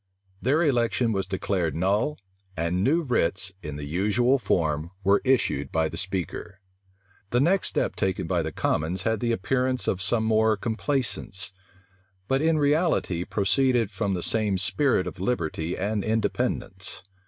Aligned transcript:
Their 0.41 0.63
election 0.63 1.11
was 1.11 1.27
declared 1.27 1.75
null; 1.75 2.17
and 2.57 2.83
new 2.83 3.03
writs, 3.03 3.51
in 3.61 3.75
the 3.75 3.85
usual 3.85 4.39
form, 4.39 4.89
were 5.03 5.21
issued 5.23 5.71
by 5.71 5.89
the 5.89 5.95
speaker. 5.95 6.59
The 7.29 7.39
next 7.39 7.67
step 7.67 7.95
taken 7.95 8.25
by 8.25 8.41
the 8.41 8.51
commons 8.51 9.03
had 9.03 9.19
the 9.19 9.31
appearance 9.31 9.87
of 9.87 10.01
some 10.01 10.23
more 10.23 10.57
complaisance; 10.57 11.51
but 12.27 12.41
in 12.41 12.57
reality 12.57 13.23
proceeded 13.25 13.91
from 13.91 14.15
the 14.15 14.23
same 14.23 14.57
spirit 14.57 15.05
of 15.05 15.19
liberty 15.19 15.77
and 15.77 16.03
independence. 16.03 17.03